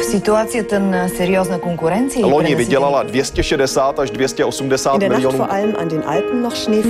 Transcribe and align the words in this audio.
В 0.00 0.02
ситуацията 0.02 0.80
на 0.80 1.08
сериозна 1.08 1.58
конкуренция 1.60 2.26
Loni 2.26 2.54
vydělala 2.54 3.02
260 3.02 3.98
až 3.98 4.10
280 4.10 4.98
miljonů. 4.98 5.46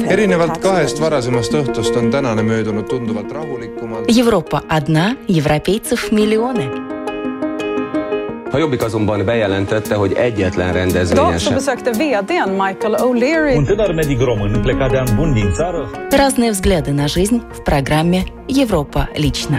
erinevalt 0.08 0.58
kahest 0.58 0.98
varasemast 0.98 1.52
õhtust 1.52 1.96
on 1.98 2.10
tänane 2.10 2.42
möödunud 2.42 2.87
tunduvalt 2.88 3.32
rahulikumalt. 3.32 4.08
Европа 4.18 4.62
одна, 4.68 5.17
европейцев 5.28 6.10
миллионы. 6.12 6.69
A 8.53 8.58
Jobbik 8.58 8.83
azonban 8.83 9.24
bejelentette, 9.24 9.94
hogy 9.94 10.12
egyetlen 10.12 10.72
rendezvényen 10.72 11.24
Idag 11.26 11.38
så 11.38 11.44
sem. 11.44 11.54
besökte 11.54 11.90
vdn 11.90 12.51
Michael 12.51 12.94
O'Leary 13.01 13.56
Un 13.56 13.64
tânăr 13.64 13.94
medic 13.94 14.21
român 14.21 14.60
plecat 14.62 14.90
de 14.90 14.98
an 14.98 15.08
bun 15.17 15.33
din 15.35 15.53
țară 15.53 15.90
Разные 16.10 16.51
взгляды 16.51 16.92
на 16.92 17.06
жизнь 17.09 17.38
в 17.52 17.62
программе 17.62 18.23
«Европа 18.48 19.09
лично». 19.16 19.59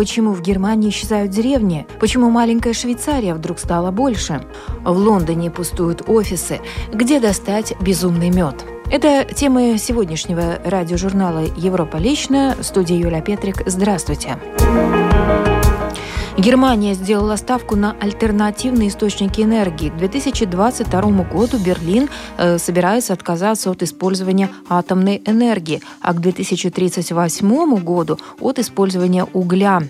Почему 0.00 0.32
в 0.32 0.40
Германии 0.40 0.88
исчезают 0.88 1.30
деревни? 1.30 1.86
Почему 2.00 2.30
маленькая 2.30 2.72
Швейцария 2.72 3.34
вдруг 3.34 3.58
стала 3.58 3.90
больше? 3.90 4.42
В 4.82 4.96
Лондоне 4.96 5.50
пустуют 5.50 6.08
офисы. 6.08 6.60
Где 6.90 7.20
достать 7.20 7.74
безумный 7.82 8.30
мед? 8.30 8.64
Это 8.90 9.26
темы 9.26 9.76
сегодняшнего 9.76 10.58
радиожурнала 10.64 11.44
«Европа 11.54 11.98
лично». 11.98 12.56
В 12.58 12.62
студии 12.62 12.96
Юлия 12.96 13.20
Петрик. 13.20 13.62
Здравствуйте. 13.66 14.38
Германия 16.40 16.94
сделала 16.94 17.36
ставку 17.36 17.76
на 17.76 17.94
альтернативные 18.00 18.88
источники 18.88 19.42
энергии. 19.42 19.90
К 19.90 19.96
2022 19.96 21.02
году 21.24 21.58
Берлин 21.58 22.08
э, 22.38 22.56
собирается 22.56 23.12
отказаться 23.12 23.70
от 23.70 23.82
использования 23.82 24.48
атомной 24.66 25.20
энергии, 25.26 25.82
а 26.00 26.14
к 26.14 26.20
2038 26.20 27.76
году 27.84 28.18
от 28.40 28.58
использования 28.58 29.26
угля. 29.34 29.82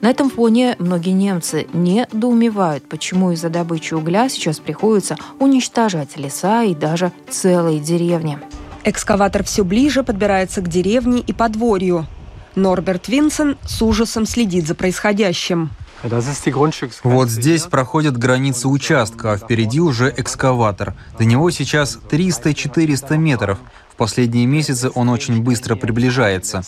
На 0.00 0.10
этом 0.10 0.30
фоне 0.30 0.76
многие 0.78 1.10
немцы 1.10 1.66
недоумевают, 1.72 2.88
почему 2.88 3.32
из-за 3.32 3.48
добычи 3.48 3.94
угля 3.94 4.28
сейчас 4.28 4.60
приходится 4.60 5.16
уничтожать 5.40 6.16
леса 6.16 6.62
и 6.62 6.76
даже 6.76 7.10
целые 7.28 7.80
деревни. 7.80 8.38
Экскаватор 8.84 9.42
все 9.42 9.64
ближе 9.64 10.04
подбирается 10.04 10.60
к 10.60 10.68
деревне 10.68 11.18
и 11.18 11.32
подворью. 11.32 12.06
Норберт 12.54 13.08
Винсен 13.08 13.58
с 13.66 13.82
ужасом 13.82 14.26
следит 14.26 14.68
за 14.68 14.76
происходящим. 14.76 15.70
Вот 17.02 17.28
здесь 17.28 17.62
проходят 17.62 18.16
границы 18.16 18.68
участка, 18.68 19.32
а 19.32 19.36
впереди 19.36 19.80
уже 19.80 20.12
экскаватор. 20.16 20.94
До 21.18 21.24
него 21.24 21.50
сейчас 21.50 21.98
300-400 22.10 23.16
метров. 23.16 23.58
В 23.90 23.96
последние 23.96 24.46
месяцы 24.46 24.90
он 24.94 25.08
очень 25.08 25.42
быстро 25.42 25.74
приближается. 25.74 26.62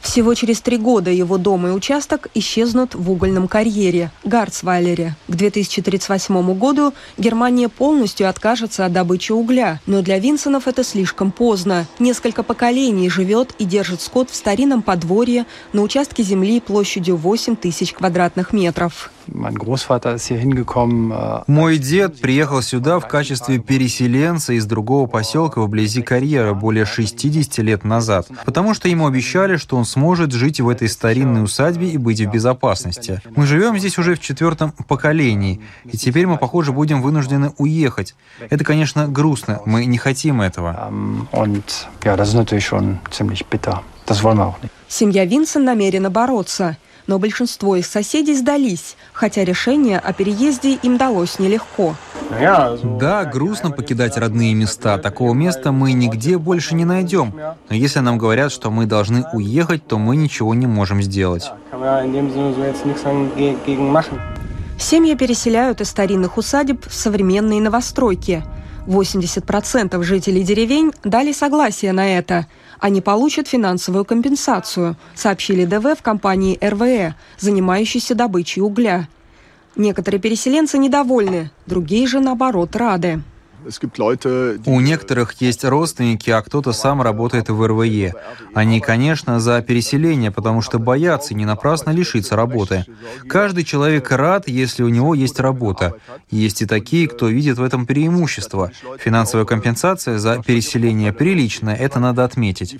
Всего 0.00 0.34
через 0.34 0.60
три 0.60 0.78
года 0.78 1.10
его 1.10 1.36
дом 1.36 1.66
и 1.66 1.70
участок 1.70 2.28
исчезнут 2.34 2.94
в 2.94 3.10
угольном 3.10 3.48
карьере– 3.48 4.10
Гарцвайлере. 4.24 5.14
К 5.28 5.34
2038 5.36 6.54
году 6.54 6.94
Германия 7.18 7.68
полностью 7.68 8.28
откажется 8.28 8.86
от 8.86 8.92
добычи 8.92 9.32
угля. 9.32 9.80
Но 9.86 10.00
для 10.02 10.18
Винсонов 10.18 10.66
это 10.66 10.84
слишком 10.84 11.30
поздно. 11.30 11.86
Несколько 11.98 12.42
поколений 12.42 13.10
живет 13.10 13.54
и 13.58 13.64
держит 13.64 14.00
скот 14.00 14.30
в 14.30 14.34
старинном 14.34 14.82
подворье 14.82 15.44
на 15.72 15.82
участке 15.82 16.22
земли 16.22 16.60
площадью 16.60 17.16
8 17.16 17.56
тысяч 17.56 17.92
квадратных 17.92 18.52
метров. 18.52 19.10
Мой 21.46 21.78
дед 21.78 22.20
приехал 22.20 22.62
сюда 22.62 22.98
в 22.98 23.08
качестве 23.08 23.58
переселенца 23.58 24.52
из 24.52 24.66
другого 24.66 25.06
поселка 25.06 25.60
вблизи 25.60 26.02
карьера 26.02 26.54
более 26.54 26.84
60 26.84 27.58
лет 27.58 27.84
назад, 27.84 28.28
потому 28.44 28.74
что 28.74 28.88
ему 28.88 29.06
обещали, 29.06 29.56
что 29.56 29.76
он 29.76 29.84
сможет 29.84 30.32
жить 30.32 30.60
в 30.60 30.68
этой 30.68 30.88
старинной 30.88 31.44
усадьбе 31.44 31.90
и 31.90 31.96
быть 31.96 32.20
в 32.20 32.30
безопасности. 32.30 33.20
Мы 33.36 33.46
живем 33.46 33.78
здесь 33.78 33.98
уже 33.98 34.14
в 34.14 34.20
четвертом 34.20 34.72
поколении, 34.88 35.60
и 35.84 35.96
теперь 35.96 36.26
мы, 36.26 36.36
похоже, 36.36 36.72
будем 36.72 37.02
вынуждены 37.02 37.52
уехать. 37.58 38.14
Это, 38.48 38.64
конечно, 38.64 39.06
грустно, 39.08 39.60
мы 39.64 39.84
не 39.84 39.98
хотим 39.98 40.40
этого. 40.40 40.92
Семья 44.88 45.24
Винсен 45.24 45.64
намерена 45.64 46.10
бороться. 46.10 46.76
Но 47.06 47.18
большинство 47.18 47.76
их 47.76 47.86
соседей 47.86 48.34
сдались, 48.34 48.96
хотя 49.12 49.44
решение 49.44 49.98
о 49.98 50.12
переезде 50.12 50.74
им 50.74 50.96
далось 50.96 51.38
нелегко. 51.38 51.94
Да, 52.30 53.24
грустно 53.24 53.70
покидать 53.70 54.16
родные 54.16 54.54
места. 54.54 54.98
Такого 54.98 55.34
места 55.34 55.72
мы 55.72 55.92
нигде 55.92 56.38
больше 56.38 56.74
не 56.74 56.84
найдем. 56.84 57.34
Но 57.68 57.74
если 57.74 58.00
нам 58.00 58.18
говорят, 58.18 58.52
что 58.52 58.70
мы 58.70 58.86
должны 58.86 59.24
уехать, 59.32 59.86
то 59.86 59.98
мы 59.98 60.16
ничего 60.16 60.54
не 60.54 60.66
можем 60.66 61.02
сделать. 61.02 61.50
Семьи 64.78 65.14
переселяют 65.14 65.80
из 65.80 65.90
старинных 65.90 66.38
усадеб 66.38 66.88
в 66.88 66.94
современные 66.94 67.60
новостройки. 67.60 68.42
80% 68.86 70.02
жителей 70.02 70.42
деревень 70.42 70.92
дали 71.04 71.32
согласие 71.32 71.92
на 71.92 72.18
это. 72.18 72.46
Они 72.78 73.00
получат 73.00 73.48
финансовую 73.48 74.04
компенсацию, 74.04 74.96
сообщили 75.14 75.64
ДВ 75.64 75.96
в 75.98 76.02
компании 76.02 76.58
РВЭ, 76.60 77.14
занимающейся 77.38 78.14
добычей 78.14 78.62
угля. 78.62 79.08
Некоторые 79.76 80.20
переселенцы 80.20 80.78
недовольны, 80.78 81.50
другие 81.66 82.06
же, 82.06 82.20
наоборот, 82.20 82.74
рады. 82.74 83.22
У 84.66 84.80
некоторых 84.80 85.40
есть 85.40 85.64
родственники, 85.64 86.30
а 86.30 86.42
кто-то 86.42 86.72
сам 86.72 87.02
работает 87.02 87.48
в 87.48 87.66
РВЕ. 87.66 88.14
Они, 88.54 88.80
конечно, 88.80 89.40
за 89.40 89.60
переселение, 89.62 90.30
потому 90.30 90.62
что 90.62 90.78
боятся 90.78 91.34
не 91.34 91.44
напрасно 91.44 91.90
лишиться 91.90 92.36
работы. 92.36 92.84
Каждый 93.28 93.64
человек 93.64 94.10
рад, 94.10 94.48
если 94.48 94.82
у 94.82 94.88
него 94.88 95.14
есть 95.14 95.40
работа. 95.40 95.94
Есть 96.30 96.62
и 96.62 96.66
такие, 96.66 97.08
кто 97.08 97.28
видит 97.28 97.58
в 97.58 97.62
этом 97.62 97.86
преимущество. 97.86 98.70
Финансовая 98.98 99.46
компенсация 99.46 100.18
за 100.18 100.42
переселение 100.42 101.12
приличная, 101.12 101.74
это 101.74 102.00
надо 102.00 102.24
отметить. 102.24 102.76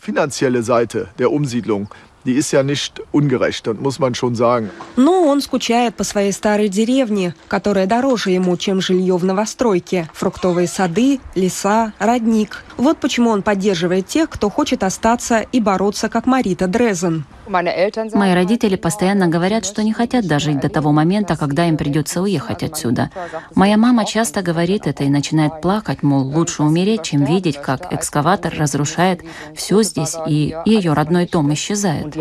Die 2.24 2.34
ist 2.34 2.52
ja 2.52 2.62
nicht 2.62 3.00
ungerecht, 3.12 3.66
das 3.66 3.76
muss 3.78 3.98
man 3.98 4.14
schon 4.14 4.34
sagen. 4.34 4.70
Но 4.96 5.24
он 5.26 5.40
скучает 5.40 5.94
по 5.94 6.04
своей 6.04 6.32
старой 6.32 6.68
деревне, 6.68 7.34
которая 7.48 7.86
дороже 7.86 8.30
ему, 8.30 8.56
чем 8.58 8.82
жилье 8.82 9.16
в 9.16 9.24
новостройке. 9.24 10.10
Фруктовые 10.12 10.68
сады, 10.68 11.20
леса, 11.34 11.94
родник. 11.98 12.62
Вот 12.76 12.98
почему 12.98 13.30
он 13.30 13.42
поддерживает 13.42 14.06
тех, 14.06 14.28
кто 14.28 14.50
хочет 14.50 14.82
остаться 14.82 15.46
и 15.52 15.60
бороться, 15.60 16.10
как 16.10 16.26
Марита 16.26 16.66
Дрезен. 16.66 17.24
Мои 17.50 18.34
родители 18.34 18.76
постоянно 18.76 19.26
говорят, 19.26 19.66
что 19.66 19.82
не 19.82 19.92
хотят 19.92 20.26
дожить 20.26 20.60
до 20.60 20.68
того 20.68 20.92
момента, 20.92 21.36
когда 21.36 21.66
им 21.66 21.76
придется 21.76 22.22
уехать 22.22 22.62
отсюда. 22.62 23.10
Моя 23.54 23.76
мама 23.76 24.04
часто 24.04 24.42
говорит 24.42 24.86
это 24.86 25.04
и 25.04 25.08
начинает 25.08 25.60
плакать, 25.60 26.02
мол, 26.02 26.22
лучше 26.22 26.62
умереть, 26.62 27.02
чем 27.02 27.24
видеть, 27.24 27.60
как 27.60 27.92
экскаватор 27.92 28.54
разрушает 28.56 29.22
все 29.54 29.82
здесь, 29.82 30.16
и 30.26 30.54
ее 30.64 30.92
родной 30.92 31.26
дом 31.26 31.52
исчезает. 31.52 32.16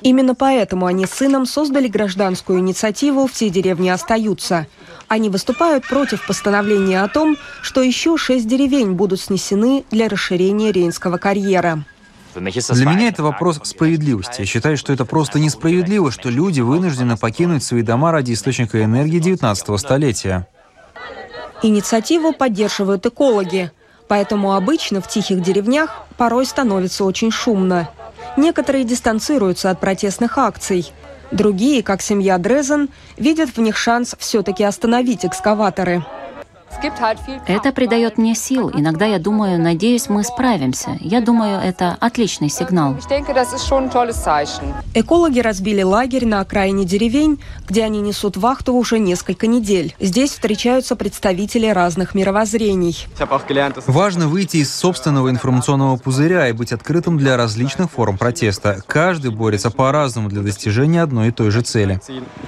Именно 0.00 0.34
поэтому 0.34 0.86
они 0.86 1.06
с 1.06 1.10
сыном 1.10 1.46
создали 1.46 1.86
гражданскую 1.86 2.58
инициативу 2.58 3.28
«Все 3.28 3.50
деревни 3.50 3.88
остаются». 3.88 4.66
Они 5.06 5.28
выступают 5.28 5.86
против 5.86 6.26
постановления 6.26 7.02
о 7.02 7.08
том, 7.08 7.36
что 7.60 7.82
еще 7.82 8.16
шесть 8.16 8.48
деревень 8.48 8.92
будут 8.92 9.20
снесены 9.20 9.84
для 9.90 10.08
расширения 10.08 10.72
Рейнского 10.72 11.18
карьера. 11.18 11.84
Для 12.34 12.86
меня 12.86 13.08
это 13.08 13.22
вопрос 13.22 13.60
справедливости. 13.62 14.40
Я 14.40 14.46
считаю, 14.46 14.76
что 14.76 14.92
это 14.92 15.04
просто 15.04 15.38
несправедливо, 15.38 16.10
что 16.10 16.30
люди 16.30 16.60
вынуждены 16.60 17.16
покинуть 17.16 17.62
свои 17.62 17.82
дома 17.82 18.12
ради 18.12 18.32
источника 18.32 18.82
энергии 18.82 19.18
19 19.18 19.80
столетия. 19.80 20.48
Инициативу 21.62 22.32
поддерживают 22.32 23.06
экологи, 23.06 23.70
поэтому 24.08 24.54
обычно 24.54 25.00
в 25.00 25.08
тихих 25.08 25.42
деревнях 25.42 26.02
порой 26.16 26.46
становится 26.46 27.04
очень 27.04 27.30
шумно. 27.30 27.88
Некоторые 28.36 28.84
дистанцируются 28.84 29.70
от 29.70 29.80
протестных 29.80 30.38
акций. 30.38 30.92
Другие, 31.30 31.82
как 31.82 32.02
семья 32.02 32.38
Дрезен, 32.38 32.88
видят 33.16 33.50
в 33.50 33.58
них 33.60 33.76
шанс 33.76 34.14
все-таки 34.18 34.64
остановить 34.64 35.24
экскаваторы. 35.24 36.04
Это 37.46 37.72
придает 37.72 38.18
мне 38.18 38.34
сил. 38.34 38.70
Иногда 38.74 39.06
я 39.06 39.18
думаю, 39.18 39.60
надеюсь, 39.60 40.08
мы 40.08 40.24
справимся. 40.24 40.96
Я 41.00 41.20
думаю, 41.20 41.60
это 41.60 41.96
отличный 42.00 42.48
сигнал. 42.48 42.96
Экологи 44.94 45.40
разбили 45.40 45.82
лагерь 45.82 46.26
на 46.26 46.40
окраине 46.40 46.84
деревень, 46.84 47.40
где 47.68 47.84
они 47.84 48.00
несут 48.00 48.36
вахту 48.36 48.74
уже 48.74 48.98
несколько 48.98 49.46
недель. 49.46 49.94
Здесь 50.00 50.30
встречаются 50.30 50.96
представители 50.96 51.66
разных 51.66 52.14
мировоззрений. 52.14 53.06
Важно 53.86 54.28
выйти 54.28 54.58
из 54.58 54.74
собственного 54.74 55.30
информационного 55.30 55.96
пузыря 55.96 56.48
и 56.48 56.52
быть 56.52 56.72
открытым 56.72 57.18
для 57.18 57.36
различных 57.36 57.90
форм 57.90 58.16
протеста. 58.16 58.82
Каждый 58.86 59.30
борется 59.30 59.70
по-разному 59.70 60.28
для 60.28 60.42
достижения 60.42 61.02
одной 61.02 61.28
и 61.28 61.30
той 61.32 61.50
же 61.50 61.60
цели. 61.62 62.00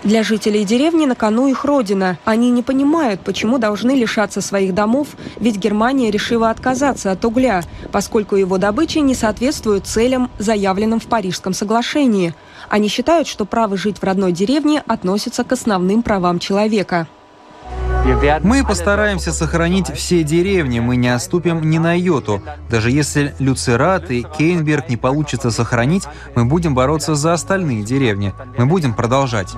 Для 0.03 0.23
жителей 0.23 0.65
деревни 0.65 1.07
на 1.07 1.15
кону 1.15 1.47
их 1.49 1.65
родина. 1.65 2.19
Они 2.25 2.51
не 2.51 2.63
понимают, 2.63 3.21
почему 3.21 3.59
должны 3.59 3.91
лишиться 3.93 4.14
лишаться 4.15 4.41
своих 4.41 4.75
домов, 4.75 5.09
ведь 5.41 5.57
Германия 5.57 6.11
решила 6.11 6.51
отказаться 6.51 7.11
от 7.11 7.25
угля, 7.25 7.63
поскольку 7.91 8.37
его 8.37 8.59
добыча 8.59 9.01
не 9.01 9.15
соответствует 9.15 9.87
целям, 9.87 10.31
заявленным 10.39 11.01
в 11.01 11.07
Парижском 11.07 11.53
соглашении. 11.53 12.33
Они 12.69 12.89
считают, 12.89 13.27
что 13.27 13.45
право 13.45 13.77
жить 13.77 13.99
в 13.99 14.05
родной 14.05 14.31
деревне 14.31 14.83
относится 14.87 15.43
к 15.43 15.51
основным 15.53 16.03
правам 16.03 16.39
человека. 16.39 17.09
Мы 18.43 18.65
постараемся 18.65 19.33
сохранить 19.33 19.91
все 19.93 20.23
деревни, 20.23 20.79
мы 20.79 20.97
не 20.97 21.09
отступим 21.09 21.69
ни 21.69 21.79
на 21.79 21.99
йоту. 21.99 22.41
Даже 22.71 22.91
если 22.91 23.35
Люцерат 23.41 24.11
и 24.11 24.23
Кейнберг 24.23 24.91
не 24.91 24.97
получится 24.97 25.51
сохранить, 25.51 26.05
мы 26.37 26.45
будем 26.45 26.75
бороться 26.75 27.15
за 27.15 27.33
остальные 27.33 27.83
деревни. 27.83 28.33
Мы 28.59 28.67
будем 28.67 28.95
продолжать. 28.95 29.55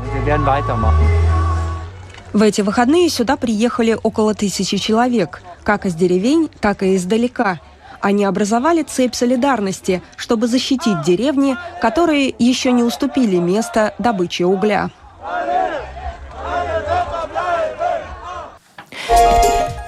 В 2.36 2.42
эти 2.42 2.60
выходные 2.60 3.08
сюда 3.08 3.38
приехали 3.38 3.98
около 4.02 4.34
тысячи 4.34 4.76
человек, 4.76 5.40
как 5.64 5.86
из 5.86 5.94
деревень, 5.94 6.50
так 6.60 6.82
и 6.82 6.94
издалека. 6.94 7.60
Они 8.02 8.26
образовали 8.26 8.82
цепь 8.82 9.14
солидарности, 9.14 10.02
чтобы 10.18 10.46
защитить 10.46 11.00
деревни, 11.00 11.56
которые 11.80 12.34
еще 12.38 12.72
не 12.72 12.82
уступили 12.82 13.36
место 13.36 13.94
добыче 13.98 14.44
угля. 14.44 14.90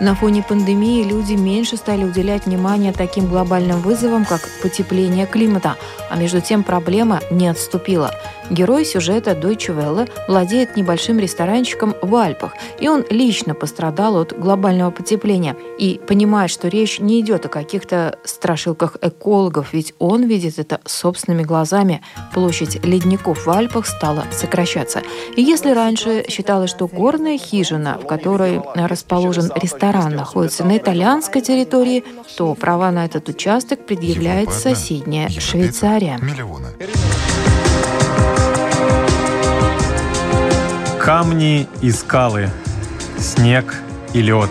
На 0.01 0.15
фоне 0.15 0.45
пандемии 0.45 1.03
люди 1.03 1.33
меньше 1.33 1.77
стали 1.77 2.05
уделять 2.05 2.47
внимание 2.47 2.93
таким 2.93 3.27
глобальным 3.27 3.81
вызовам, 3.81 4.25
как 4.25 4.49
потепление 4.63 5.27
климата, 5.27 5.75
а 6.09 6.17
между 6.17 6.41
тем 6.41 6.63
проблема 6.63 7.21
не 7.33 7.49
отступила. 7.49 8.13
Герой 8.49 8.85
сюжета 8.85 9.33
Deutsche 9.33 9.77
Welle 9.77 10.09
владеет 10.29 10.77
небольшим 10.77 11.19
ресторанчиком 11.19 11.97
в 12.01 12.15
Альпах, 12.15 12.55
и 12.79 12.89
он 12.89 13.05
лично 13.11 13.55
пострадал 13.55 14.17
от 14.17 14.39
глобального 14.39 14.93
потепления 14.93 15.57
и 15.79 16.01
понимает, 16.07 16.51
что 16.51 16.69
речь 16.69 17.01
не 17.01 17.21
идет 17.21 17.45
о 17.45 17.49
каких-то 17.49 18.19
страшилках 18.25 18.97
экологов, 19.03 19.73
ведь 19.73 19.95
он 19.99 20.25
видит 20.25 20.61
это 20.61 20.81
собственными 20.87 21.43
глазами. 21.43 22.03
Площадь 22.33 22.83
ледников 22.87 23.47
в 23.47 23.51
Альпах 23.51 23.87
стала 23.87 24.25
сокращаться. 24.31 25.03
И 25.37 25.43
если 25.43 25.73
раньше 25.73 26.25
считалось, 26.29 26.71
что 26.71 26.87
горная 26.87 27.37
хижина, 27.37 27.99
в 28.03 28.07
которой 28.07 28.63
расположен 28.75 29.51
ресторан, 29.57 29.88
находится 29.93 30.65
на 30.65 30.77
итальянской 30.77 31.41
территории, 31.41 32.05
то 32.37 32.55
права 32.55 32.91
на 32.91 33.05
этот 33.05 33.29
участок 33.29 33.87
предъявляет 33.87 34.53
соседняя 34.53 35.29
Швейцария. 35.29 36.19
Камни 41.01 41.67
и 41.81 41.91
скалы, 41.91 42.51
снег 43.19 43.83
и 44.13 44.21
лед. 44.21 44.51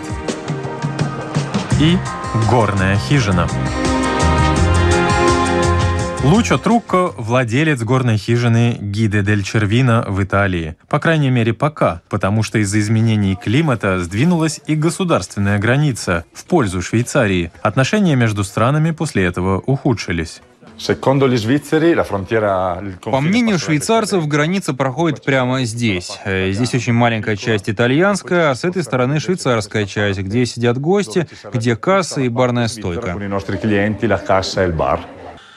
И 1.80 1.96
горная 2.50 2.96
хижина. 2.96 3.46
Лучо 6.24 6.58
Трукко– 6.58 7.12
владелец 7.16 7.80
горной 7.82 8.16
хижины 8.16 8.76
Гиде 8.80 9.22
дель 9.22 9.44
Червина 9.44 10.04
в 10.06 10.20
Италии. 10.22 10.76
По 10.88 10.98
крайней 10.98 11.30
мере, 11.30 11.54
пока, 11.54 12.02
потому 12.08 12.42
что 12.42 12.58
из-за 12.58 12.80
изменений 12.80 13.36
климата 13.36 14.00
сдвинулась 14.00 14.60
и 14.66 14.74
государственная 14.74 15.58
граница 15.60 16.24
в 16.32 16.44
пользу 16.44 16.82
Швейцарии. 16.82 17.52
Отношения 17.62 18.16
между 18.16 18.42
странами 18.42 18.90
после 18.90 19.24
этого 19.26 19.60
ухудшились. 19.60 20.42
По 23.02 23.20
мнению 23.20 23.58
швейцарцев, 23.58 24.26
граница 24.26 24.74
проходит 24.74 25.24
прямо 25.24 25.64
здесь. 25.64 26.18
Э, 26.24 26.50
здесь 26.52 26.72
очень 26.74 26.92
маленькая 26.92 27.36
часть 27.36 27.68
итальянская, 27.68 28.50
а 28.50 28.54
с 28.54 28.64
этой 28.64 28.82
стороны 28.84 29.18
швейцарская 29.18 29.86
часть, 29.86 30.20
где 30.20 30.46
сидят 30.46 30.78
гости, 30.78 31.28
где 31.52 31.74
касса 31.74 32.20
и 32.20 32.28
барная 32.28 32.68
стойка. 32.68 33.16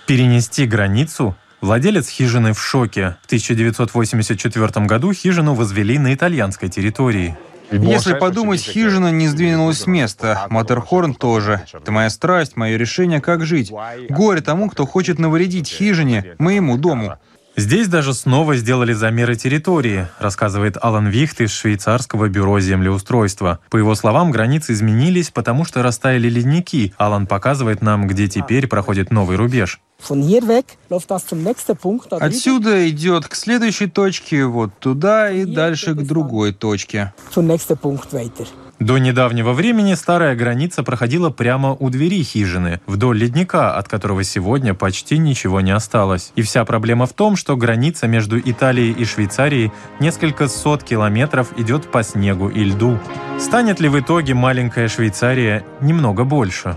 Перенести 0.07 0.65
границу 0.65 1.35
Владелец 1.61 2.09
хижины 2.09 2.53
в 2.53 2.59
шоке. 2.59 3.17
В 3.21 3.25
1984 3.27 4.85
году 4.87 5.13
хижину 5.13 5.53
возвели 5.53 5.99
на 5.99 6.13
итальянской 6.13 6.69
территории. 6.69 7.37
Если 7.71 8.15
подумать, 8.15 8.61
хижина 8.61 9.11
не 9.11 9.27
сдвинулась 9.27 9.81
с 9.81 9.87
места. 9.87 10.47
Матерхорн 10.49 11.13
тоже. 11.13 11.61
Это 11.71 11.91
моя 11.91 12.09
страсть, 12.09 12.57
мое 12.57 12.77
решение, 12.77 13.21
как 13.21 13.45
жить. 13.45 13.71
Горе 14.09 14.41
тому, 14.41 14.69
кто 14.69 14.87
хочет 14.87 15.19
навредить 15.19 15.69
хижине, 15.69 16.35
моему 16.39 16.77
дому. 16.77 17.17
Здесь 17.57 17.89
даже 17.89 18.13
снова 18.13 18.55
сделали 18.55 18.93
замеры 18.93 19.35
территории, 19.35 20.07
рассказывает 20.19 20.77
Алан 20.81 21.07
Вихт 21.07 21.41
из 21.41 21.51
швейцарского 21.51 22.29
бюро 22.29 22.61
землеустройства. 22.61 23.59
По 23.69 23.75
его 23.75 23.93
словам, 23.93 24.31
границы 24.31 24.71
изменились, 24.71 25.31
потому 25.31 25.65
что 25.65 25.83
растаяли 25.83 26.29
ледники. 26.29 26.93
Алан 26.97 27.27
показывает 27.27 27.81
нам, 27.81 28.07
где 28.07 28.29
теперь 28.29 28.67
проходит 28.67 29.11
новый 29.11 29.35
рубеж. 29.35 29.81
Отсюда 32.25 32.89
идет 32.89 33.27
к 33.27 33.35
следующей 33.35 33.87
точке, 33.87 34.45
вот 34.45 34.71
туда 34.79 35.29
и 35.29 35.45
дальше 35.45 35.93
к 35.93 36.01
другой 36.01 36.53
точке. 36.53 37.13
До 38.81 38.97
недавнего 38.97 39.53
времени 39.53 39.93
старая 39.93 40.35
граница 40.35 40.81
проходила 40.81 41.29
прямо 41.29 41.73
у 41.73 41.91
двери 41.91 42.23
хижины, 42.23 42.81
вдоль 42.87 43.19
ледника, 43.19 43.75
от 43.75 43.87
которого 43.87 44.23
сегодня 44.23 44.73
почти 44.73 45.19
ничего 45.19 45.61
не 45.61 45.69
осталось. 45.69 46.31
И 46.35 46.41
вся 46.41 46.65
проблема 46.65 47.05
в 47.05 47.13
том, 47.13 47.35
что 47.35 47.55
граница 47.55 48.07
между 48.07 48.39
Италией 48.39 48.91
и 48.91 49.05
Швейцарией 49.05 49.71
несколько 49.99 50.47
сот 50.47 50.83
километров 50.83 51.49
идет 51.59 51.91
по 51.91 52.01
снегу 52.01 52.49
и 52.49 52.63
льду. 52.63 52.97
Станет 53.39 53.79
ли 53.79 53.89
в 53.89 53.99
итоге 53.99 54.33
маленькая 54.33 54.87
Швейцария 54.87 55.63
немного 55.79 56.23
больше? 56.23 56.75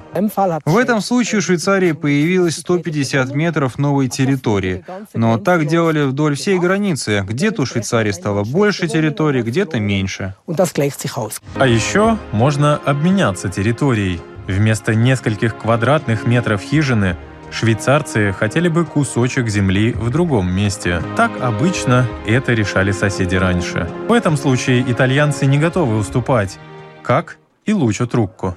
В 0.65 0.77
этом 0.77 1.01
случае 1.01 1.39
у 1.39 1.43
Швейцарии 1.43 1.93
появилось 1.93 2.56
150 2.56 3.35
метров 3.35 3.79
новой 3.79 4.09
территории. 4.09 4.85
Но 5.15 5.39
так 5.39 5.67
делали 5.67 6.03
вдоль 6.05 6.37
всей 6.37 6.59
границы. 6.59 7.25
Где-то 7.27 7.62
у 7.62 7.67
Швейцарии 7.67 8.12
стало 8.12 8.45
больше 8.45 8.89
территории, 8.89 9.43
где-то 9.43 9.79
меньше. 9.79 10.35
А 11.56 11.67
еще 11.67 11.94
можно 12.32 12.75
обменяться 12.76 13.49
территорией. 13.49 14.20
Вместо 14.49 14.96
нескольких 14.96 15.56
квадратных 15.56 16.26
метров 16.26 16.61
хижины 16.61 17.17
швейцарцы 17.52 18.32
хотели 18.32 18.67
бы 18.67 18.85
кусочек 18.85 19.49
земли 19.49 19.93
в 19.93 20.11
другом 20.11 20.52
месте. 20.52 21.00
Так 21.17 21.31
обычно 21.41 22.08
это 22.26 22.52
решали 22.52 22.91
соседи 22.91 23.37
раньше. 23.37 23.88
В 24.08 24.12
этом 24.12 24.37
случае 24.37 24.85
итальянцы 24.91 25.46
не 25.46 25.56
готовы 25.56 25.96
уступать, 25.96 26.58
как 27.05 27.38
и 27.64 27.73
Лучо 27.73 28.06
Трукко. 28.06 28.56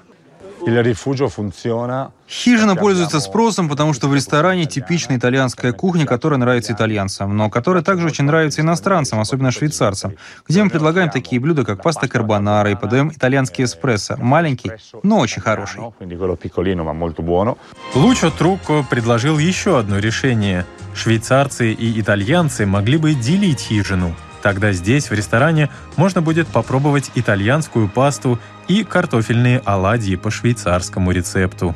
Хижина 2.30 2.76
пользуется 2.76 3.22
спросом, 3.22 3.70
потому 3.70 3.94
что 3.94 4.08
в 4.08 4.16
ресторане 4.16 4.66
типичная 4.66 5.18
итальянская 5.18 5.72
кухня, 5.72 6.06
которая 6.06 6.38
нравится 6.38 6.74
итальянцам, 6.74 7.38
но 7.38 7.50
которая 7.50 7.84
также 7.84 8.06
очень 8.08 8.26
нравится 8.26 8.62
иностранцам, 8.62 9.20
особенно 9.20 9.52
швейцарцам, 9.52 10.16
где 10.48 10.62
мы 10.62 10.70
предлагаем 10.70 11.10
такие 11.10 11.40
блюда, 11.40 11.64
как 11.64 11.82
паста 11.82 12.10
карбонара, 12.10 12.70
и 12.70 12.76
подаем 12.76 13.12
итальянский 13.12 13.64
эспрессо. 13.64 14.18
Маленький, 14.18 14.72
но 15.04 15.20
очень 15.20 15.42
хороший. 15.42 15.82
Лучо 17.96 18.30
Трукко 18.30 18.86
предложил 18.90 19.38
еще 19.38 19.80
одно 19.80 20.00
решение. 20.00 20.66
Швейцарцы 20.94 21.72
и 21.72 22.02
итальянцы 22.02 22.66
могли 22.66 22.98
бы 22.98 23.14
делить 23.14 23.60
хижину. 23.60 24.14
Тогда 24.42 24.72
здесь, 24.72 25.10
в 25.10 25.14
ресторане, 25.14 25.70
можно 25.96 26.22
будет 26.22 26.48
попробовать 26.48 27.12
итальянскую 27.16 27.88
пасту 27.90 28.40
и 28.68 28.84
картофельные 28.84 29.62
оладьи 29.66 30.16
по 30.16 30.32
швейцарскому 30.32 31.12
рецепту. 31.12 31.76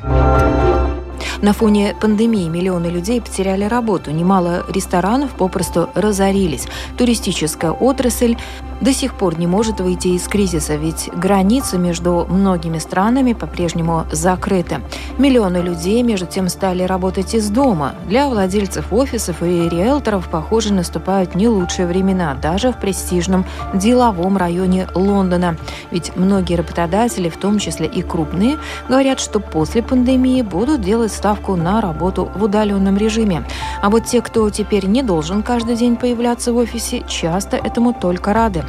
На 1.42 1.54
фоне 1.54 1.96
пандемии 2.00 2.48
миллионы 2.48 2.88
людей 2.88 3.22
потеряли 3.22 3.66
работу, 3.66 4.12
немало 4.12 4.66
ресторанов 4.70 5.32
попросту 5.32 5.90
разорились. 5.96 6.68
Туристическая 6.98 7.72
отрасль 7.72 8.38
до 8.82 8.94
сих 8.94 9.13
пор 9.13 9.38
не 9.38 9.46
может 9.46 9.80
выйти 9.80 10.10
из 10.10 10.28
кризиса, 10.28 10.75
ведь 10.75 11.10
границы 11.13 11.78
между 11.78 12.25
многими 12.28 12.80
странами 12.80 13.34
по-прежнему 13.34 14.06
закрыты. 14.12 14.82
Миллионы 15.20 15.58
людей, 15.58 16.01
между 16.01 16.25
тем, 16.25 16.50
стали 16.50 16.84
работать 16.84 17.36
из 17.36 17.50
дома. 17.50 17.94
Для 18.08 18.28
владельцев 18.28 18.92
офисов 18.92 19.44
и 19.44 19.70
риэлторов, 19.70 20.28
похоже, 20.30 20.74
наступают 20.74 21.36
не 21.36 21.48
лучшие 21.48 21.86
времена, 21.88 22.34
даже 22.34 22.72
в 22.72 22.80
престижном 22.80 23.46
деловом 23.75 24.38
районе 24.38 24.88
Лондона. 24.96 25.58
Ведь 25.92 26.16
многие 26.16 26.56
работодатели, 26.56 27.30
в 27.30 27.38
том 27.38 27.60
числе 27.60 27.86
и 27.86 28.01
крупные, 28.01 28.58
говорят, 28.90 29.20
что 29.20 29.40
после 29.40 29.84
пандемии 29.84 30.42
будут 30.42 30.82
делать 30.82 31.11
ставку 31.12 31.56
на 31.56 31.82
работу 31.82 32.32
в 32.36 32.44
удаленном 32.44 32.98
режиме. 32.98 33.44
А 33.82 33.89
вот 33.89 34.06
те, 34.06 34.22
кто 34.22 34.50
теперь 34.50 34.86
не 34.86 35.03
должен 35.03 35.44
каждый 35.44 35.75
день 35.75 35.96
появляться 35.96 36.53
в 36.53 36.58
офисе, 36.58 37.03
часто 37.08 37.58
этому 37.58 37.94
только 37.94 38.34
рады. 38.34 38.63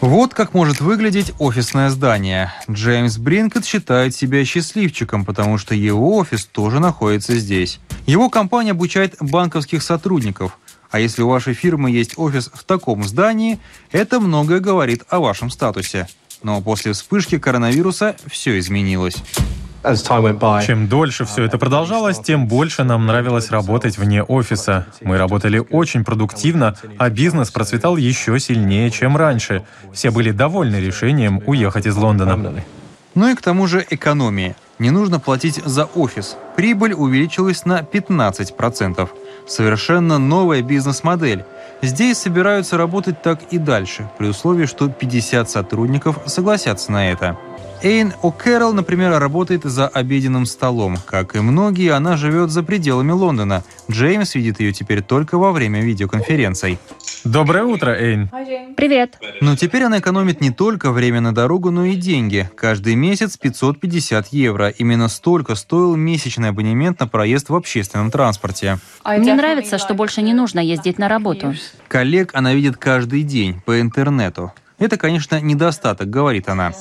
Вот 0.00 0.34
как 0.34 0.54
может 0.54 0.80
выглядеть 0.80 1.32
офисное 1.38 1.90
здание. 1.90 2.52
Джеймс 2.70 3.18
Бринкет 3.18 3.64
считает 3.64 4.14
себя 4.14 4.44
счастливчиком, 4.44 5.24
потому 5.24 5.58
что 5.58 5.74
его 5.74 6.16
офис 6.16 6.46
тоже 6.46 6.78
находится 6.78 7.34
здесь. 7.36 7.80
Его 8.06 8.30
компания 8.30 8.70
обучает 8.70 9.16
банковских 9.20 9.82
сотрудников. 9.82 10.58
А 10.90 11.00
если 11.00 11.22
у 11.22 11.28
вашей 11.28 11.54
фирмы 11.54 11.90
есть 11.90 12.18
офис 12.18 12.50
в 12.54 12.62
таком 12.64 13.02
здании, 13.02 13.58
это 13.90 14.20
многое 14.20 14.60
говорит 14.60 15.02
о 15.08 15.18
вашем 15.18 15.50
статусе. 15.50 16.06
Но 16.46 16.60
после 16.60 16.92
вспышки 16.92 17.38
коронавируса 17.38 18.14
все 18.28 18.56
изменилось. 18.60 19.16
Чем 20.64 20.86
дольше 20.86 21.24
все 21.24 21.42
это 21.42 21.58
продолжалось, 21.58 22.20
тем 22.20 22.46
больше 22.46 22.84
нам 22.84 23.04
нравилось 23.04 23.50
работать 23.50 23.98
вне 23.98 24.22
офиса. 24.22 24.86
Мы 25.02 25.18
работали 25.18 25.58
очень 25.58 26.04
продуктивно, 26.04 26.76
а 26.98 27.10
бизнес 27.10 27.50
процветал 27.50 27.96
еще 27.96 28.38
сильнее, 28.38 28.92
чем 28.92 29.16
раньше. 29.16 29.64
Все 29.92 30.12
были 30.12 30.30
довольны 30.30 30.76
решением 30.76 31.42
уехать 31.46 31.86
из 31.86 31.96
Лондона. 31.96 32.62
Ну 33.16 33.28
и 33.28 33.34
к 33.34 33.42
тому 33.42 33.66
же 33.66 33.84
экономия. 33.90 34.54
Не 34.78 34.90
нужно 34.90 35.18
платить 35.18 35.60
за 35.64 35.86
офис. 35.86 36.36
Прибыль 36.54 36.92
увеличилась 36.92 37.64
на 37.64 37.80
15%. 37.80 39.08
Совершенно 39.46 40.18
новая 40.18 40.62
бизнес-модель. 40.62 41.44
Здесь 41.82 42.18
собираются 42.18 42.76
работать 42.76 43.22
так 43.22 43.40
и 43.50 43.58
дальше, 43.58 44.08
при 44.18 44.28
условии, 44.28 44.66
что 44.66 44.88
50 44.88 45.48
сотрудников 45.48 46.18
согласятся 46.26 46.90
на 46.90 47.10
это. 47.10 47.36
Эйн 47.82 48.14
О'Кэрролл, 48.22 48.72
например, 48.72 49.18
работает 49.18 49.64
за 49.64 49.88
обеденным 49.88 50.46
столом. 50.46 50.96
Как 51.06 51.36
и 51.36 51.40
многие, 51.40 51.92
она 51.92 52.16
живет 52.16 52.50
за 52.50 52.62
пределами 52.62 53.12
Лондона. 53.12 53.62
Джеймс 53.90 54.34
видит 54.34 54.60
ее 54.60 54.72
теперь 54.72 55.02
только 55.02 55.38
во 55.38 55.52
время 55.52 55.82
видеоконференций. 55.82 56.78
Доброе 57.24 57.64
утро, 57.64 57.90
Эйн. 57.90 58.30
Привет. 58.76 59.18
Но 59.40 59.56
теперь 59.56 59.82
она 59.82 59.98
экономит 59.98 60.40
не 60.40 60.50
только 60.50 60.92
время 60.92 61.20
на 61.20 61.34
дорогу, 61.34 61.70
но 61.70 61.84
и 61.84 61.96
деньги. 61.96 62.48
Каждый 62.56 62.94
месяц 62.94 63.36
550 63.36 64.28
евро. 64.28 64.68
Именно 64.68 65.08
столько 65.08 65.54
стоил 65.54 65.96
месячный 65.96 66.50
абонемент 66.50 67.00
на 67.00 67.08
проезд 67.08 67.48
в 67.48 67.54
общественном 67.54 68.10
транспорте. 68.10 68.78
Мне 69.04 69.34
нравится, 69.34 69.78
что 69.78 69.94
больше 69.94 70.22
не 70.22 70.34
нужно 70.34 70.60
ездить 70.60 70.98
на 70.98 71.08
работу. 71.08 71.54
Коллег 71.88 72.30
она 72.32 72.54
видит 72.54 72.76
каждый 72.76 73.22
день 73.22 73.60
по 73.64 73.80
интернету. 73.80 74.52
Это, 74.78 74.96
конечно, 74.96 75.40
недостаток, 75.40 76.10
говорит 76.10 76.48
она. 76.48 76.72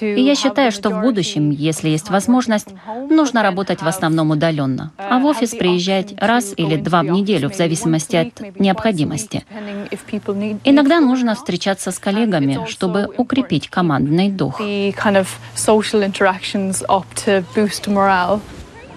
И 0.00 0.20
я 0.20 0.34
считаю, 0.34 0.72
что 0.72 0.90
в 0.90 1.00
будущем, 1.00 1.50
если 1.50 1.88
есть 1.88 2.10
возможность, 2.10 2.68
нужно 3.08 3.42
работать 3.42 3.82
в 3.82 3.86
основном 3.86 4.30
удаленно, 4.30 4.90
а 4.98 5.18
в 5.18 5.26
офис 5.26 5.50
приезжать 5.50 6.14
раз 6.18 6.52
или 6.56 6.76
два 6.76 7.02
в 7.02 7.06
неделю, 7.06 7.50
в 7.50 7.54
зависимости 7.54 8.16
от 8.16 8.58
необходимости. 8.58 9.44
Иногда 10.64 11.00
нужно 11.00 11.34
встречаться 11.34 11.90
с 11.90 11.98
коллегами, 11.98 12.66
чтобы 12.66 13.08
укрепить 13.16 13.68
командный 13.68 14.30
дух. 14.30 14.60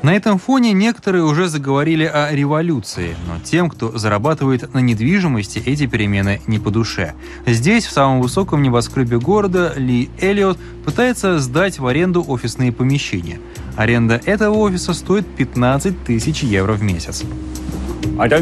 На 0.01 0.15
этом 0.15 0.39
фоне 0.39 0.71
некоторые 0.71 1.25
уже 1.25 1.49
заговорили 1.49 2.05
о 2.05 2.31
революции, 2.31 3.17
но 3.27 3.37
тем, 3.43 3.69
кто 3.69 3.97
зарабатывает 3.97 4.73
на 4.73 4.79
недвижимости, 4.79 5.61
эти 5.65 5.87
перемены 5.87 6.41
не 6.47 6.57
по 6.57 6.71
душе. 6.71 7.15
Здесь, 7.45 7.85
в 7.85 7.91
самом 7.91 8.21
высоком 8.21 8.61
небоскребе 8.61 9.19
города, 9.19 9.73
Ли 9.75 10.09
Эллиот 10.21 10.57
пытается 10.85 11.39
сдать 11.39 11.79
в 11.79 11.87
аренду 11.87 12.23
офисные 12.25 12.71
помещения. 12.71 13.41
Аренда 13.75 14.21
этого 14.25 14.55
офиса 14.55 14.93
стоит 14.93 15.27
15 15.35 16.05
тысяч 16.05 16.43
евро 16.43 16.73
в 16.73 16.81
месяц. 16.81 17.25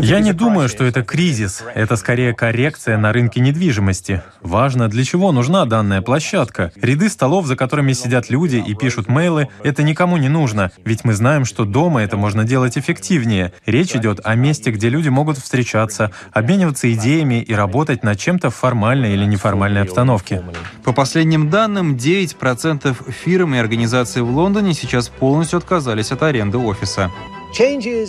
Я 0.02 0.20
не 0.22 0.34
думаю, 0.34 0.70
что 0.70 0.86
это 0.86 1.04
кризис. 1.04 1.64
Это 1.76 1.96
скорее 1.98 2.34
коррекция 2.34 2.98
на 2.98 3.14
рынке 3.14 3.40
недвижимости. 3.42 4.24
Важно, 4.42 4.88
для 4.88 5.04
чего 5.04 5.32
нужна 5.32 5.66
данная 5.66 6.02
площадка. 6.02 6.72
Ряды 6.82 7.10
столов, 7.10 7.46
за 7.46 7.56
которыми 7.56 7.94
сидят 7.94 8.30
люди 8.30 8.56
и 8.56 8.74
пишут 8.74 9.08
мейлы, 9.08 9.50
это 9.64 9.84
никому 9.84 10.18
не 10.18 10.30
нужно, 10.30 10.72
ведь 10.84 11.04
мы 11.04 11.14
знаем, 11.14 11.46
что 11.46 11.64
дома 11.66 12.02
это 12.02 12.18
можно 12.18 12.44
делать 12.44 12.78
эффективнее. 12.78 13.54
Речь 13.66 13.96
идет 13.96 14.20
о 14.24 14.36
месте, 14.36 14.72
где 14.72 14.90
люди 14.90 15.10
могут 15.10 15.38
встречаться, 15.38 16.12
обмениваться 16.32 16.92
идеями 16.94 17.42
и 17.42 17.54
работать 17.54 18.04
над 18.04 18.20
чем-то 18.20 18.50
в 18.50 18.56
формальной 18.56 19.14
или 19.14 19.26
неформальной 19.26 19.84
обстановке. 19.84 20.44
По 20.84 20.92
последним 20.92 21.50
данным, 21.50 21.96
9% 21.96 22.96
фирм 23.12 23.54
и 23.54 23.58
организаций 23.60 24.22
в 24.24 24.30
Лондоне 24.32 24.74
сейчас 24.74 25.10
полностью 25.10 25.58
отказались 25.58 26.12
от 26.12 26.24
аренды 26.24 26.58
офиса. 26.58 27.12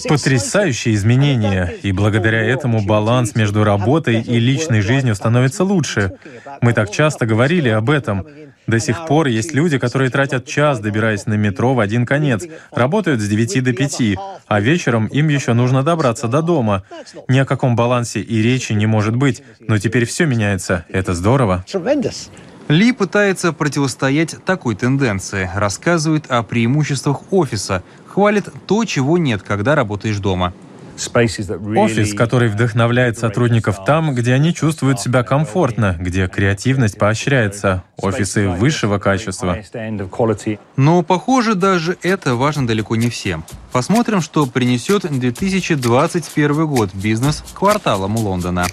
Потрясающие 0.09 0.95
изменения, 0.95 1.75
и 1.83 1.93
благодаря 1.93 2.43
этому 2.43 2.85
баланс 2.85 3.35
между 3.35 3.65
работой 3.65 4.21
и 4.21 4.39
личной 4.39 4.81
жизнью 4.81 5.15
становится 5.15 5.65
лучше. 5.65 6.13
Мы 6.61 6.73
так 6.73 6.91
часто 6.91 7.27
говорили 7.27 7.69
об 7.69 7.91
этом. 7.91 8.27
До 8.67 8.79
сих 8.79 9.07
пор 9.07 9.29
есть 9.29 9.55
люди, 9.55 9.79
которые 9.79 10.11
тратят 10.11 10.45
час, 10.47 10.81
добираясь 10.81 11.27
на 11.27 11.35
метро 11.35 11.73
в 11.75 11.81
один 11.81 12.05
конец, 12.05 12.45
работают 12.71 13.21
с 13.21 13.29
9 13.29 13.65
до 13.65 13.73
5, 13.73 14.03
а 14.47 14.61
вечером 14.61 15.07
им 15.07 15.29
еще 15.29 15.55
нужно 15.55 15.83
добраться 15.83 16.29
до 16.29 16.43
дома. 16.43 16.83
Ни 17.29 17.39
о 17.39 17.47
каком 17.47 17.77
балансе 17.77 18.21
и 18.21 18.43
речи 18.43 18.75
не 18.75 18.87
может 18.87 19.17
быть, 19.17 19.43
но 19.61 19.79
теперь 19.79 20.05
все 20.05 20.27
меняется. 20.27 20.85
Это 20.91 21.15
здорово. 21.15 21.65
Ли 22.69 22.93
пытается 22.93 23.55
противостоять 23.55 24.37
такой 24.45 24.75
тенденции, 24.75 25.51
рассказывает 25.55 26.31
о 26.31 26.43
преимуществах 26.43 27.33
офиса, 27.33 27.83
хвалит 28.07 28.49
то, 28.67 28.85
чего 28.85 29.17
нет, 29.17 29.43
когда 29.43 29.75
работаешь 29.75 30.19
дома. 30.19 30.53
Офис, 31.77 32.13
который 32.15 32.49
вдохновляет 32.49 33.17
сотрудников 33.17 33.85
там, 33.85 34.15
где 34.15 34.35
они 34.35 34.53
чувствуют 34.53 35.01
себя 35.01 35.23
комфортно, 35.23 35.97
где 35.99 36.27
креативность 36.27 36.99
поощряется, 36.99 37.85
офисы 37.97 38.49
высшего 38.49 38.99
качества. 38.99 39.57
Но, 40.77 41.03
похоже, 41.03 41.55
даже 41.55 41.97
это 42.03 42.35
важно 42.35 42.67
далеко 42.67 42.97
не 42.97 43.09
всем. 43.11 43.45
Посмотрим, 43.73 44.21
что 44.21 44.45
принесет 44.47 45.03
2021 45.09 46.67
год 46.67 46.91
бизнес 46.93 47.45
кварталам 47.55 48.17
Лондона. 48.17 48.67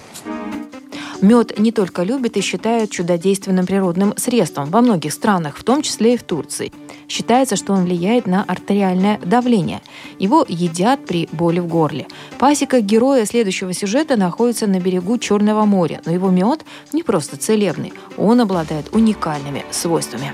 Мед 1.22 1.58
не 1.58 1.72
только 1.72 2.04
любят 2.04 2.38
и 2.38 2.42
считают 2.42 2.92
чудодейственным 2.92 3.66
природным 3.66 4.14
средством 4.18 4.70
во 4.70 4.82
многих 4.82 5.14
странах, 5.14 5.58
в 5.58 5.64
том 5.64 5.82
числе 5.82 6.16
и 6.16 6.18
в 6.18 6.24
Турции. 6.24 6.72
Считается, 7.08 7.56
что 7.56 7.74
он 7.74 7.86
влияет 7.86 8.28
на 8.28 8.44
артериальное 8.44 9.20
давление. 9.20 9.82
Его 10.20 10.46
едят 10.48 11.06
при 11.06 11.30
боли 11.32 11.60
в 11.60 11.68
горле. 11.68 12.08
Пасека 12.38 12.82
героя 12.82 13.26
следующего 13.26 13.74
сюжета 13.74 14.18
находится 14.18 14.68
на 14.68 14.80
берегу 14.80 15.18
Черного 15.18 15.66
моря, 15.66 16.02
но 16.06 16.12
его 16.12 16.30
мед 16.30 16.66
не 16.92 17.04
просто 17.04 17.38
целебный, 17.38 17.94
он 18.18 18.42
обладает 18.42 18.94
уникальными 18.94 19.66
свойствами. 19.72 20.34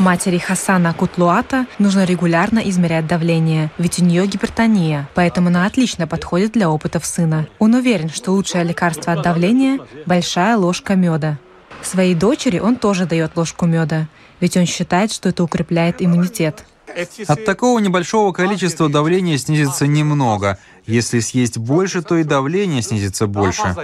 Матери 0.00 0.38
Хасана 0.38 0.94
Кутлуата 0.94 1.66
нужно 1.78 2.04
регулярно 2.06 2.60
измерять 2.60 3.06
давление, 3.06 3.70
ведь 3.76 3.98
у 3.98 4.04
нее 4.04 4.26
гипертония, 4.26 5.06
поэтому 5.14 5.48
она 5.48 5.66
отлично 5.66 6.06
подходит 6.06 6.52
для 6.52 6.70
опытов 6.70 7.04
сына. 7.04 7.46
Он 7.58 7.74
уверен, 7.74 8.08
что 8.08 8.30
лучшее 8.30 8.64
лекарство 8.64 9.12
от 9.12 9.20
давления– 9.20 9.78
большая 10.06 10.56
ложка 10.56 10.94
меда. 10.94 11.36
Своей 11.82 12.14
дочери 12.14 12.60
он 12.60 12.76
тоже 12.76 13.04
дает 13.04 13.36
ложку 13.36 13.66
меда, 13.66 14.06
ведь 14.40 14.56
он 14.56 14.64
считает, 14.64 15.12
что 15.12 15.28
это 15.28 15.44
укрепляет 15.44 16.00
иммунитет. 16.00 16.64
От 17.26 17.44
такого 17.44 17.78
небольшого 17.78 18.32
количества 18.32 18.88
давление 18.88 19.38
снизится 19.38 19.86
немного. 19.86 20.58
Если 20.86 21.20
съесть 21.20 21.58
больше, 21.58 22.02
то 22.02 22.16
и 22.16 22.24
давление 22.24 22.82
снизится 22.82 23.26
больше. 23.26 23.74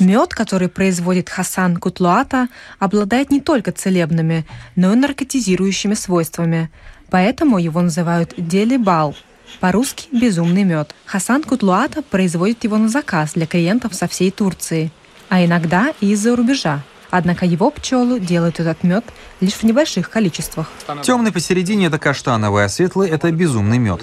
Мед, 0.00 0.34
который 0.34 0.68
производит 0.68 1.28
Хасан 1.28 1.76
Кутлуата, 1.76 2.48
обладает 2.78 3.30
не 3.30 3.40
только 3.40 3.72
целебными, 3.72 4.46
но 4.76 4.92
и 4.92 4.96
наркотизирующими 4.96 5.94
свойствами. 5.94 6.70
Поэтому 7.10 7.58
его 7.58 7.80
называют 7.80 8.34
делибал, 8.36 9.14
по-русски 9.60 10.08
«безумный 10.12 10.64
мед». 10.64 10.94
Хасан 11.06 11.42
Кутлуата 11.42 12.02
производит 12.02 12.64
его 12.64 12.76
на 12.76 12.88
заказ 12.88 13.32
для 13.32 13.46
клиентов 13.46 13.94
со 13.94 14.06
всей 14.06 14.30
Турции, 14.30 14.90
а 15.28 15.44
иногда 15.44 15.92
и 16.00 16.12
из-за 16.12 16.36
рубежа. 16.36 16.82
Однако 17.10 17.46
его 17.46 17.70
пчелы 17.70 18.20
делают 18.20 18.60
этот 18.60 18.82
мед 18.84 19.04
лишь 19.40 19.54
в 19.54 19.62
небольших 19.62 20.10
количествах. 20.10 20.70
Темный 21.02 21.32
посередине 21.32 21.86
это 21.86 21.98
каштановый, 21.98 22.64
а 22.64 22.68
светлый 22.68 23.08
это 23.08 23.30
безумный 23.32 23.78
мед. 23.78 24.02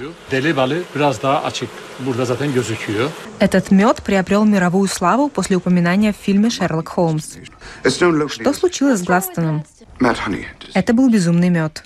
Этот 3.39 3.71
мед 3.71 4.03
приобрел 4.03 4.45
мировую 4.45 4.87
славу 4.87 5.29
после 5.29 5.57
упоминания 5.57 6.13
в 6.13 6.15
фильме 6.15 6.49
«Шерлок 6.49 6.89
Холмс». 6.89 7.35
Что 7.83 8.53
случилось 8.53 8.99
с 8.99 9.03
Гладстоном? 9.03 9.65
Это 10.73 10.93
был 10.93 11.09
безумный 11.09 11.49
мед. 11.49 11.83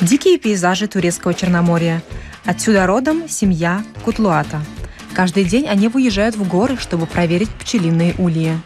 Дикие 0.00 0.38
пейзажи 0.38 0.86
турецкого 0.88 1.34
Черноморья. 1.34 2.02
Отсюда 2.44 2.86
родом 2.86 3.28
семья 3.28 3.82
Кутлуата– 4.04 4.62
Каждый 5.14 5.44
день 5.44 5.66
они 5.68 5.88
выезжают 5.88 6.36
в 6.36 6.46
горы, 6.46 6.76
чтобы 6.76 7.06
проверить 7.06 7.50
пчелиные 7.50 8.14
ульи. 8.18 8.58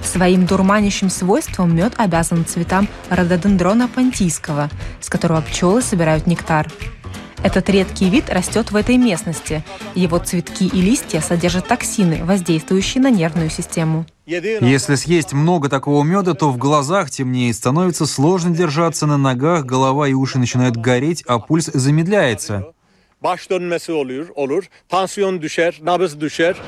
Своим 0.00 0.46
дурманящим 0.46 1.10
свойством 1.10 1.74
мед 1.74 1.94
обязан 1.96 2.44
цветам 2.44 2.88
рододендрона 3.08 3.88
понтийского, 3.88 4.70
с 5.00 5.08
которого 5.08 5.40
пчелы 5.40 5.82
собирают 5.82 6.26
нектар. 6.26 6.68
Этот 7.42 7.70
редкий 7.70 8.10
вид 8.10 8.30
растет 8.30 8.72
в 8.72 8.76
этой 8.76 8.96
местности. 8.96 9.64
Его 9.94 10.18
цветки 10.18 10.64
и 10.64 10.80
листья 10.80 11.20
содержат 11.20 11.68
токсины, 11.68 12.24
воздействующие 12.24 13.00
на 13.00 13.10
нервную 13.10 13.48
систему. 13.48 14.06
Если 14.26 14.96
съесть 14.96 15.32
много 15.32 15.68
такого 15.68 16.02
меда, 16.02 16.34
то 16.34 16.50
в 16.50 16.58
глазах 16.58 17.10
темнеет, 17.10 17.54
становится 17.56 18.06
сложно 18.06 18.54
держаться 18.54 19.06
на 19.06 19.16
ногах, 19.16 19.64
голова 19.64 20.08
и 20.08 20.14
уши 20.14 20.38
начинают 20.38 20.76
гореть, 20.76 21.22
а 21.26 21.38
пульс 21.38 21.70
замедляется. 21.72 22.66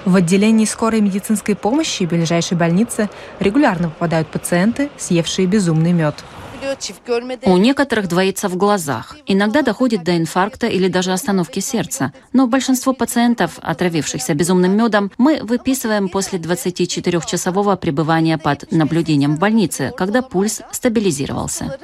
В 0.05 0.17
отделении 0.17 0.65
скорой 0.65 1.01
медицинской 1.01 1.55
помощи 1.55 2.03
ближайшей 2.03 2.57
больницы 2.57 3.09
регулярно 3.39 3.91
попадают 3.91 4.27
пациенты, 4.29 4.91
съевшие 4.99 5.47
безумный 5.47 5.93
мед. 5.93 6.17
У 7.45 7.57
некоторых 7.57 8.09
двоится 8.09 8.49
в 8.49 8.57
глазах. 8.57 9.17
Иногда 9.27 9.63
доходит 9.63 10.03
до 10.03 10.17
инфаркта 10.17 10.67
или 10.67 10.89
даже 10.89 11.13
остановки 11.13 11.61
сердца. 11.61 12.13
Но 12.33 12.49
большинство 12.49 12.93
пациентов, 12.93 13.53
отравившихся 13.63 14.35
безумным 14.35 14.77
медом, 14.77 15.13
мы 15.19 15.41
выписываем 15.43 16.09
после 16.09 16.41
24-часового 16.41 17.77
пребывания 17.77 18.39
под 18.39 18.71
наблюдением 18.73 19.37
в 19.37 19.39
больнице, 19.39 19.93
когда 19.97 20.21
пульс 20.21 20.63
стабилизировался. 20.73 21.79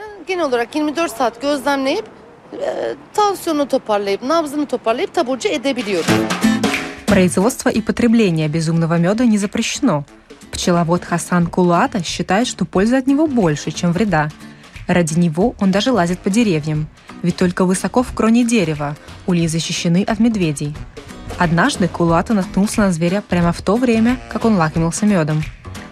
Производство 7.07 7.69
и 7.69 7.81
потребление 7.81 8.49
безумного 8.49 8.99
меда 8.99 9.25
не 9.25 9.39
запрещено. 9.39 10.05
Пчеловод 10.53 11.05
Хасан 11.05 11.47
Кулата 11.47 12.03
считает, 12.03 12.47
что 12.47 12.65
пользы 12.65 12.97
от 12.97 13.07
него 13.07 13.27
больше, 13.27 13.71
чем 13.71 13.93
вреда. 13.93 14.31
Ради 14.87 15.19
него 15.19 15.55
он 15.61 15.71
даже 15.71 15.93
лазит 15.93 16.21
по 16.21 16.31
деревьям, 16.31 16.89
ведь 17.23 17.37
только 17.37 17.65
высоко 17.65 18.03
в 18.03 18.13
кроне 18.13 18.45
дерева 18.45 18.97
ульи 19.27 19.47
защищены 19.47 20.05
от 20.05 20.21
медведей. 20.21 20.75
Однажды 21.39 21.89
Кулата 21.89 22.35
наткнулся 22.35 22.81
на 22.83 22.93
зверя 22.93 23.23
прямо 23.27 23.53
в 23.53 23.61
то 23.63 23.77
время, 23.77 24.19
как 24.33 24.45
он 24.45 24.57
лакомился 24.57 25.07
медом. 25.07 25.43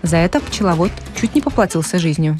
За 0.04 0.18
это 0.18 0.38
пчеловод 0.38 0.92
чуть 1.18 1.34
не 1.34 1.40
поплатился 1.40 1.98
жизнью. 1.98 2.36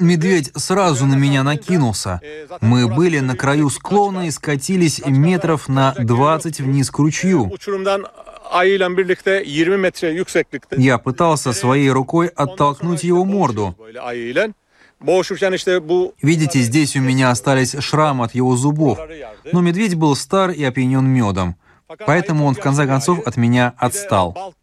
Медведь 0.00 0.50
сразу 0.56 1.06
на 1.06 1.14
меня 1.14 1.44
накинулся. 1.44 2.20
Мы 2.60 2.88
были 2.88 3.20
на 3.20 3.36
краю 3.36 3.70
склона 3.70 4.26
и 4.26 4.32
скатились 4.32 5.00
метров 5.06 5.68
на 5.68 5.94
20 5.96 6.60
вниз 6.60 6.90
к 6.90 6.98
ручью. 6.98 7.52
Я 10.76 10.98
пытался 10.98 11.52
своей 11.52 11.90
рукой 11.90 12.26
оттолкнуть 12.26 13.04
его 13.04 13.24
морду. 13.24 13.76
Видите, 16.20 16.60
здесь 16.60 16.96
у 16.96 17.00
меня 17.00 17.30
остались 17.30 17.76
шрамы 17.78 18.24
от 18.24 18.34
его 18.34 18.56
зубов. 18.56 18.98
Но 19.52 19.60
медведь 19.60 19.94
был 19.94 20.16
стар 20.16 20.50
и 20.50 20.64
опьянен 20.64 21.06
медом. 21.06 21.54
Поэтому 22.06 22.44
он 22.44 22.54
в 22.54 22.60
конце 22.60 22.86
концов 22.86 23.24
от 23.24 23.36
меня 23.36 23.74
отстал. 23.76 24.54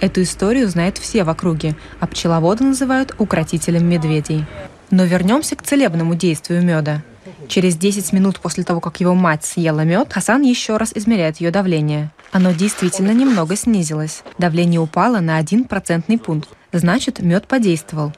Эту 0.00 0.22
историю 0.22 0.68
знают 0.68 0.98
все 0.98 1.24
в 1.24 1.28
округе, 1.28 1.76
а 2.00 2.06
пчеловода 2.06 2.64
называют 2.64 3.14
укротителем 3.18 3.86
медведей. 3.86 4.44
Но 4.90 5.04
вернемся 5.04 5.56
к 5.56 5.62
целебному 5.62 6.14
действию 6.14 6.62
меда. 6.62 7.02
Через 7.48 7.76
10 7.76 8.12
минут 8.12 8.40
после 8.40 8.64
того, 8.64 8.80
как 8.80 9.00
его 9.00 9.14
мать 9.14 9.44
съела 9.44 9.80
мед, 9.80 10.12
Хасан 10.12 10.42
еще 10.42 10.76
раз 10.78 10.92
измеряет 10.94 11.38
ее 11.38 11.50
давление. 11.50 12.10
Оно 12.32 12.52
действительно 12.52 13.12
немного 13.12 13.54
снизилось. 13.56 14.22
Давление 14.38 14.80
упало 14.80 15.20
на 15.20 15.36
один 15.36 15.64
процентный 15.64 16.18
пункт. 16.18 16.48
Значит, 16.72 17.20
мед 17.20 17.46
подействовал. 17.46 18.12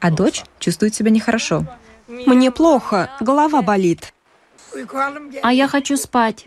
А 0.00 0.10
дочь 0.10 0.44
чувствует 0.58 0.94
себя 0.94 1.10
нехорошо. 1.10 1.66
Мне 2.26 2.50
плохо, 2.50 3.10
голова 3.20 3.62
болит. 3.62 4.12
А 5.42 5.52
я 5.52 5.68
хочу 5.68 5.96
спать. 5.96 6.46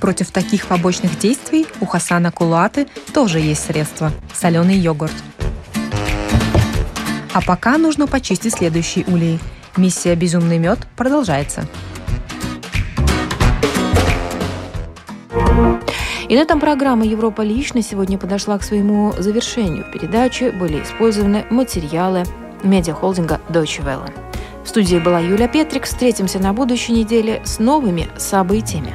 Против 0.00 0.30
таких 0.30 0.66
побочных 0.66 1.18
действий 1.18 1.66
у 1.80 1.86
Хасана 1.86 2.30
Кулаты 2.30 2.86
тоже 3.12 3.40
есть 3.40 3.64
средства– 3.64 4.12
соленый 4.34 4.76
йогурт. 4.76 5.14
А 7.32 7.40
пока 7.40 7.78
нужно 7.78 8.06
почистить 8.06 8.54
следующий 8.54 9.04
улей– 9.06 9.38
Миссия 9.76 10.14
«Безумный 10.14 10.58
мед» 10.58 10.78
продолжается. 10.96 11.66
И 16.28 16.36
на 16.36 16.40
этом 16.40 16.60
программа 16.60 17.04
«Европа 17.04 17.42
лично» 17.42 17.82
сегодня 17.82 18.16
подошла 18.16 18.56
к 18.56 18.62
своему 18.62 19.12
завершению. 19.18 19.84
В 19.84 19.90
передаче 19.90 20.52
были 20.52 20.80
использованы 20.82 21.44
материалы 21.50 22.22
медиахолдинга 22.62 23.40
Deutsche 23.48 23.84
Welle. 23.84 24.12
В 24.64 24.68
студии 24.68 24.98
была 24.98 25.20
Юля 25.20 25.48
Петрик. 25.48 25.84
Встретимся 25.84 26.38
на 26.38 26.52
будущей 26.52 26.92
неделе 26.92 27.42
с 27.44 27.58
новыми 27.58 28.08
событиями. 28.16 28.94